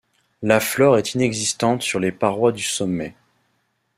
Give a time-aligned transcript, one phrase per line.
[0.41, 3.13] La flore est inexistante sur les parois du sommet.